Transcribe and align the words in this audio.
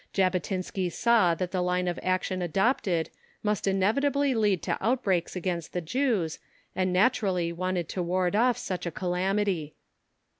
Jabotinsky 0.13 0.89
saw 0.91 1.35
that 1.35 1.51
the 1.51 1.61
line 1.61 1.87
of 1.87 1.99
action 2.01 2.41
adopted 2.41 3.11
must 3.43 3.67
inevitably 3.67 4.33
lead 4.33 4.63
to 4.63 4.75
outbreaks 4.83 5.35
against 5.35 5.73
the 5.73 5.79
Jews, 5.81 6.39
and 6.75 6.91
naturally 6.91 7.53
wanted 7.53 7.87
to 7.89 8.01
ward 8.01 8.35
off 8.35 8.57
such 8.57 8.87
a 8.87 8.91
calamity. 8.91 9.75